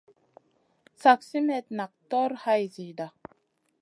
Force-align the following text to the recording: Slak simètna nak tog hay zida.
Slak 0.99 1.21
simètna 1.29 1.75
nak 1.79 1.91
tog 2.09 2.31
hay 2.43 2.63
zida. 2.75 3.07